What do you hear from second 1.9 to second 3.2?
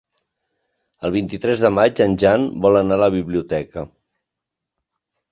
en Jan vol anar a la